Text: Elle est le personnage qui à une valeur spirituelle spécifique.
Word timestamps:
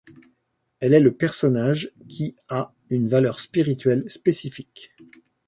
Elle 0.79 0.95
est 0.95 0.99
le 0.99 1.13
personnage 1.15 1.91
qui 2.09 2.35
à 2.49 2.73
une 2.89 3.07
valeur 3.07 3.39
spirituelle 3.39 4.09
spécifique. 4.09 4.91